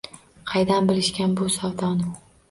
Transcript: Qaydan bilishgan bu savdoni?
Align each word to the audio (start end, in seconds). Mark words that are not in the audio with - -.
Qaydan 0.51 0.87
bilishgan 0.91 1.35
bu 1.41 1.49
savdoni? 1.57 2.09